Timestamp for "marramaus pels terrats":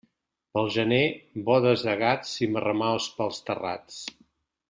2.55-4.03